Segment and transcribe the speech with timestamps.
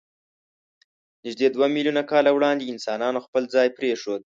[1.23, 4.21] نږدې دوه میلیونه کاله وړاندې انسانانو خپل ځای پرېښود.